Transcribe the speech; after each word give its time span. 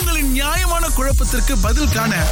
உங்களின் 0.00 0.30
நியாயமான 0.30 0.88
குழப்பத்திற்கு 0.88 1.56
பதில் 1.62 1.88
காண 1.94 2.26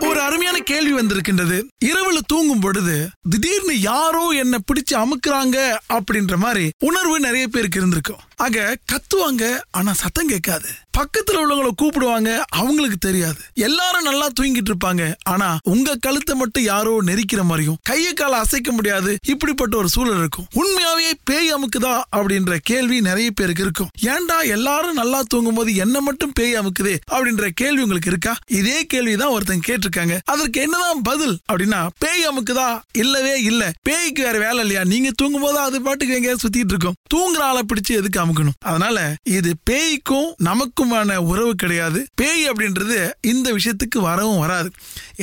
ஒரு 0.00 0.20
அருமையான 0.20 0.58
கேள்வி 0.58 0.92
வந்திருக்கின்றது. 0.92 1.66
இரவுல 1.84 2.18
தூங்கும் 2.26 2.60
பொழுது 2.60 3.08
திடீர்னு 3.30 3.80
யாரோ 3.80 4.28
என்ன 4.28 4.58
பிடிச்சு 4.58 4.94
அமுக்குறாங்க 4.94 5.78
அப்படின்ற 5.92 6.36
மாதிரி 6.36 6.70
உணர்வு 6.78 7.20
நிறைய 7.20 7.48
பேருக்கு 7.48 7.78
இருந்திருக்கும். 7.78 8.20
ஆக 8.36 8.76
கத்துவாங்க 8.92 9.60
ஆனா 9.70 9.92
சத்தம் 9.92 10.26
கேட்காது. 10.26 10.68
பக்கத்துல 10.98 11.34
உள்ளவங்களை 11.34 11.68
கூப்பிடுவாங்க 11.76 12.44
அவங்களுக்கு 12.48 12.96
தெரியாது. 12.96 13.40
எல்லாரும் 13.54 14.02
நல்லா 14.02 14.28
தூங்கிட்டு 14.40 14.70
இருப்பாங்க. 14.70 15.14
ஆனா 15.22 15.58
உங்க 15.62 15.96
கழுத்தை 16.00 16.36
மட்டும் 16.36 16.62
யாரோ 16.62 17.02
நெரிக்கிற 17.02 17.42
மாதிரியும் 17.42 17.76
கையை 17.82 18.12
கால 18.12 18.38
அசைக்க 18.38 18.72
முடியாது 18.72 19.16
இப்படிப்பட்ட 19.26 19.76
ஒரு 19.76 19.88
சூழல் 19.88 20.18
இருக்கும். 20.18 20.46
உண்மையாவே 20.54 21.12
பேய் 21.24 21.54
அமுக்குதா 21.54 22.00
அப்படின்ற 22.16 22.58
கேள்வி 22.62 23.00
நிறைய 23.00 23.30
பேருக்கு 23.30 23.62
இருக்கும். 23.62 23.88
ஏன்டா 24.02 24.46
எல்லாரும் 24.46 24.92
நல்லா 24.92 25.22
தூங்கும் 25.22 25.54
போது 25.54 25.74
என்ன 25.74 26.00
மட்டும் 26.00 26.32
பேய் 26.32 26.58
அமுக்குதே 26.58 26.96
அப்படின்ற 27.10 27.48
கேள்வி 27.54 27.82
உங்களுக்கு 27.82 28.08
இருக்கா? 28.08 28.36
இதே 28.46 28.86
கேள்விதான் 28.86 29.30
ஒருத்தங்க 29.30 29.60
கேட்டிருக்காங்க. 29.66 30.18
அதற்கு 30.24 30.60
என்னதான் 30.60 31.02
பதில் 31.02 31.38
அப்படின்னா 31.52 31.88
பேய் 31.98 32.28
அமுக்குதா? 32.28 32.80
இல்லவே 32.92 33.40
இல்ல. 33.42 33.70
பேய்க்கு 33.82 34.22
வேற 34.22 34.38
வேலை 34.38 34.58
இல்லையா? 34.58 34.84
நீங்க 34.84 35.10
தூங்கும் 35.14 35.40
போது 35.40 35.58
அது 35.58 35.82
பாட்டுக்கு 35.82 36.14
எங்கேயாவது 36.14 36.48
சுத்திட்டு 36.48 36.68
இருக்கும். 36.68 36.94
தூங்குற 37.14 37.38
ஆளை 37.38 37.62
பிடிச்சு 37.62 37.94
எதுக்கு 37.96 38.20
அமுக்கணும்? 38.20 38.56
அதனால 38.58 39.14
இது 39.22 39.54
பேய்க்கும் 39.70 40.32
நமக்கும் 40.36 40.80
நமக்குமான 40.82 41.16
உறவு 41.16 41.54
கிடையாது. 41.54 42.06
பேய் 42.14 42.50
அப்படின்றது 42.50 43.10
இந்த 43.20 43.52
விஷயத்துக்கு 43.52 43.98
வரவும் 43.98 44.38
வராது. 44.38 44.70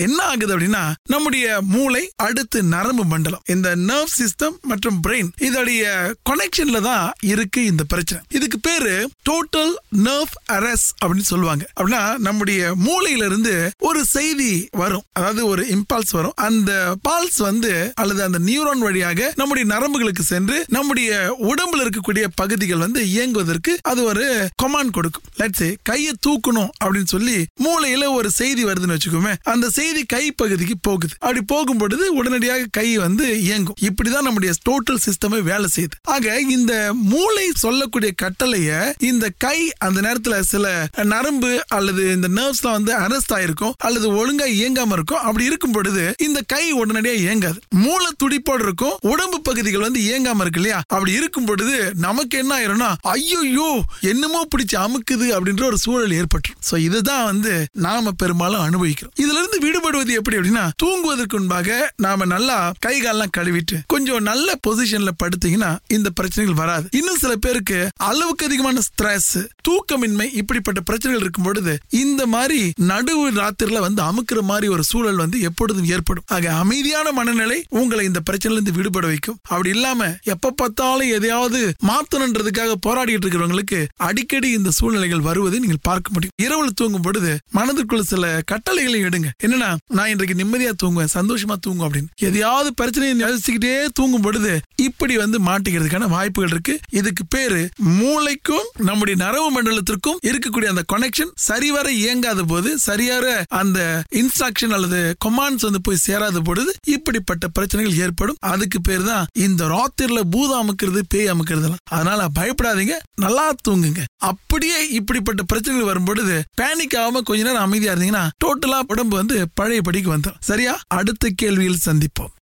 என்ன 0.08 0.20
ஆகுது 0.23 0.53
அப்படின்னா 0.58 0.84
நம்முடைய 1.09 1.45
மூளை 1.76 2.03
அடுத்து 2.27 2.59
நரம்பு 2.73 3.03
மண்டலம். 3.13 3.44
இந்த 3.55 3.70
நர்வ் 3.89 4.16
சிஸ்டம் 4.20 4.58
மற்றும் 4.62 4.99
பிரெயின் 5.08 5.30
இதோடைய 5.48 5.84
கனெக்ஷன்ல 6.30 6.81
தான் 6.81 7.05
இருக்கு 7.34 7.62
இந்த 7.66 7.84
பிரச்சனை. 7.84 8.23
இதுக்கு 8.38 8.59
பேரு 8.59 8.94
டோட்டல் 9.30 9.73
நர்வ் 10.08 10.35
அரஸ் 10.58 10.88
அப்படின்னு 11.05 11.30
சொல்லுவாங்க. 11.31 11.63
அப்படின்னா 11.80 12.02
நம்முடைய 12.27 12.62
மூளையில 12.85 13.27
இருந்து 13.30 13.55
ஒரு 13.89 14.02
செய்தி 14.16 14.52
வரும். 14.81 15.06
அதாவது 15.14 15.41
ஒரு 15.45 15.64
இம்பால்ஸ் 15.75 16.13
வரும். 16.17 16.36
அந்த 16.47 16.72
பால்ஸ் 17.09 17.39
வந்து 17.47 17.73
அல்லது 17.95 18.23
அந்த 18.28 18.39
நியூரான் 18.47 18.86
வழியாக 18.88 19.34
நம்முடைய 19.36 19.66
நரம்புகளுக்கு 19.73 20.23
சென்று 20.34 20.58
நம்முடைய 20.78 21.11
உடம்புல 21.52 21.84
இருக்கக்கூடிய 21.86 22.25
பகுதிகள் 22.36 22.84
வந்து 22.86 23.02
இயங்குவதற்கு 23.16 23.73
அது 23.91 24.03
ஒரு 24.03 24.25
கொமாண்ட் 24.63 24.95
கொடுக்கும். 24.97 25.28
லட்ஸ் 25.41 25.67
கையை 25.89 26.13
தூக்கணும் 26.28 26.72
அப்படின்னு 26.84 27.11
சொல்லி 27.16 27.38
மூளையில 27.66 28.06
ஒரு 28.19 28.30
செய்தி 28.39 28.63
வருதுன்னு 28.66 28.97
வச்சுக்கோமே 28.97 29.34
அந்த 29.53 29.66
செய்தி 29.69 29.88
கை 30.07 30.31
பகுதிக்கு 30.31 30.75
போகுது. 30.81 31.15
அப்படி 31.19 31.41
போகும் 31.41 31.77
பொழுது 31.77 32.13
உடனடியாக 32.13 32.65
கை 32.71 32.97
வந்து 32.97 33.41
இயங்கும். 33.41 33.75
இப்படிதான் 33.81 34.21
நம்முடைய 34.21 34.53
டோட்டல் 34.69 34.97
சிஸ்டமே 35.05 35.41
வேலை 35.41 35.65
செய்யுது. 35.75 35.97
ஆக 36.03 36.39
இந்த 36.39 36.93
மூளை 36.93 37.51
சொல்லக்கூடிய 37.53 38.11
கட்டளைய 38.21 38.93
இந்த 38.99 39.31
கை 39.37 39.71
அந்த 39.77 40.01
நேரத்துல 40.01 40.39
சில 40.39 40.87
நரம்பு 41.03 41.63
அல்லது 41.67 42.11
இந்த 42.11 42.27
நர்வ்ஸ் 42.27 42.61
வந்து 42.61 42.97
அரெஸ்ட் 42.97 43.33
ஆயிருக்கும். 43.33 43.71
அல்லது 43.77 44.07
ஒழுங்கா 44.11 44.39
இயங்காம 44.39 44.91
இருக்கும். 44.91 45.19
அப்படி 45.19 45.45
இருக்கும் 45.45 45.71
பொழுது 45.71 46.13
இந்த 46.17 46.41
கை 46.45 46.73
உடனடியா 46.73 47.13
இயங்காது. 47.13 47.59
மூளை 47.69 48.11
துடிப்போடு 48.17 48.63
இருக்கும். 48.63 48.97
உடம்பு 49.01 49.41
பகுதிகள் 49.41 49.81
வந்து 49.81 49.99
இயங்காம 49.99 50.41
இருக்கு 50.41 50.47
இல்லையா? 50.53 50.81
அப்படி 50.87 51.11
இருக்கும் 51.11 51.45
பொழுது 51.45 51.91
நமக்கு 51.95 52.37
என்ன 52.37 52.57
ஆயிரும்னா 52.59 52.95
ஐயோ 53.01 53.83
என்னமோ 54.01 54.47
பிடிச்சு 54.57 54.75
அமுக்குது 54.75 55.27
அப்படின்ற 55.37 55.63
ஒரு 55.63 55.77
சூழல் 55.77 56.09
ஏற்பட்டுரும். 56.09 56.77
இதுதான் 56.77 57.25
வந்து 57.25 57.65
நாம 57.71 58.11
பெரும்பாலும் 58.11 58.61
அனுபவிக்கிறோம். 58.61 59.13
இதுல 59.21 59.48
இருந்து 59.59 59.79
விடுபடுவது 59.79 60.11
எப்படி 60.13 60.38
அப்படின்னா 60.38 60.69
தூங்குவதற்கு 60.75 61.38
முன்பாக 61.38 61.69
நாம 61.95 62.25
நல்லா 62.25 62.57
கை 62.79 62.93
காலெல்லாம் 62.99 63.33
கழுவிட்டு 63.38 63.77
கொஞ்சம் 63.88 64.21
நல்ல 64.21 64.55
பொசிஷன்ல 64.67 65.11
படுத்தீங்கன்னா 65.23 65.71
இந்த 65.88 66.09
பிரச்சனைகள் 66.09 66.59
வராது. 66.61 66.88
இன்னும் 66.91 67.17
சில 67.17 67.35
பேருக்கு 67.35 67.89
அளவுக்கு 68.09 68.45
அதிகமான 68.45 68.81
ஸ்ட்ரெஸ் 68.88 69.47
தூக்கமின்மை 69.67 70.27
இப்படிப்பட்ட 70.33 70.79
பிரச்சனைகள் 70.81 71.23
இருக்கும் 71.23 71.43
பொழுது 71.43 71.77
இந்த 71.89 72.21
மாதிரி 72.25 72.61
நடுவு 72.88 73.25
ராத்திரில 73.41 73.79
வந்து 73.79 74.01
அமுக்குற 74.01 74.41
மாதிரி 74.41 74.67
ஒரு 74.67 74.83
சூழல் 74.83 75.21
வந்து 75.23 75.39
எப்பொழுதும் 75.41 75.85
ஏற்படும். 75.85 76.23
ஆக 76.27 76.53
அமைதியான 76.53 77.11
மனநிலை 77.11 77.66
உங்களை 77.69 78.05
இந்த 78.05 78.19
பிரச்சனையில 78.29 78.59
இருந்து 78.59 78.71
விடுபட 78.71 79.07
வைக்கும். 79.07 79.39
அப்படி 79.47 79.69
இல்லாம 79.69 80.09
எப்ப 80.23 80.51
பார்த்தாலும் 80.51 81.13
எதையாவது 81.17 81.61
மாத்தணுன்றதுக்காக 81.88 82.75
போராடிட்டு 82.88 83.25
இருக்கிறவங்களுக்கு 83.25 83.79
அடிக்கடி 83.95 84.51
இந்த 84.51 84.69
சூழ்நிலைகள் 84.69 85.28
வருவதை 85.29 85.59
நீங்கள் 85.59 85.85
பார்க்க 85.89 86.11
முடியும். 86.13 86.38
இரவுல 86.44 86.69
தூங்கும் 86.75 87.01
பொழுது 87.01 87.31
மனதுக்குள்ள 87.53 88.01
சில 88.13 88.41
கட்டளைகளை 88.45 89.00
எடுங்க. 89.03 89.29
என்னன்னா 89.49 89.69
நான் 89.87 90.09
இன்றைக்கு 90.09 90.35
நிம்மதியா 90.41 90.71
தூங்குவேன் 90.83 91.13
சந்தோஷமா 91.13 91.55
தூங்கும் 91.61 91.85
அப்படின்னு. 91.87 92.09
எதையாவது 92.15 92.73
பிரச்சனையை 92.73 93.13
யோசிச்சுக்கிட்டே 93.19 93.85
தூங்கும் 93.93 94.21
பொழுது 94.21 94.59
இப்படி 94.75 95.17
வந்து 95.17 95.37
மாட்டிக்கிறதுக்கான 95.39 96.07
வாய்ப்புகள் 96.07 96.51
இருக்கு. 96.51 96.79
இதுக்கு 96.89 97.25
பேரு 97.25 97.69
மூளைக்கும் 97.99 98.67
நம்முடைய 98.77 99.15
நரவு 99.23 99.47
மண்டலத்திற்கும் 99.55 100.19
இருக்கக்கூடிய 100.27 100.65
அந்த 100.65 100.83
கனெக்ஷன் 100.93 101.31
சரிவர 101.35 101.91
இயங்காத 101.91 102.43
போது 102.43 102.77
சரியார 102.77 103.43
அந்த 103.47 104.03
இன்ஸ்ட்ரக்ஷன் 104.15 104.75
அல்லது 104.77 105.15
கொமாண்ட்ஸ் 105.25 105.67
வந்து 105.67 105.81
போய் 105.81 105.95
சேராத 105.95 106.39
பொழுது 106.39 106.75
இப்படிப்பட்ட 106.85 107.47
பிரச்சனைகள் 107.47 107.97
ஏற்படும். 107.97 108.37
அதுக்கு 108.39 108.81
பேர் 108.81 109.03
தான் 109.03 109.27
இந்த 109.33 109.67
ராத்திரில 109.75 110.21
பூதம் 110.31 110.59
அமுக்கிறது 110.61 111.01
பேய் 111.07 111.31
அமுக்கிறதுலாம். 111.31 111.83
அதனால 111.89 112.27
பயப்படாதீங்க 112.39 112.97
நல்லா 113.16 113.53
தூங்குங்க. 113.67 114.03
அப்படியே 114.17 114.89
இப்படிப்பட்ட 114.89 115.43
பிரச்சனைகள் 115.43 115.87
வரும் 115.87 116.03
பொழுது 116.03 116.43
பேனிக் 116.61 116.97
ஆகாம 116.99 117.21
கொஞ்ச 117.21 117.43
நேரம் 117.43 117.63
அமைதியா 117.63 117.93
இருந்தீங்கன்னா 117.93 118.25
டோட்டலா 118.45 118.79
உடம்பு 118.87 119.16
வந்து 119.16 119.38
பழைய 119.53 119.81
படிக்கு 119.81 120.17
வந்துடும் 120.17 120.35
சரியா? 120.39 120.81
அடுத்த 120.88 121.29
கேள்வியில் 121.41 121.81
சந்திப்போம். 121.85 122.38